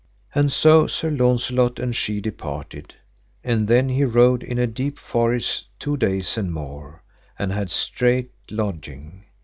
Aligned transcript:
And 0.33 0.51
so 0.51 0.87
Sir 0.87 1.11
Launcelot 1.11 1.77
and 1.77 1.95
she 1.95 2.21
departed. 2.21 2.95
And 3.43 3.67
then 3.67 3.87
he 3.89 4.03
rode 4.03 4.41
in 4.41 4.57
a 4.57 4.65
deep 4.65 4.97
forest 4.97 5.67
two 5.77 5.95
days 5.95 6.39
and 6.39 6.51
more, 6.51 7.03
and 7.37 7.51
had 7.51 7.69
strait 7.69 8.31
lodging. 8.49 9.25